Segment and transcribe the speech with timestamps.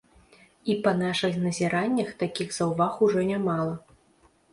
[0.73, 3.77] І, па нашых назіраннях, такіх заўваг ужо нямала.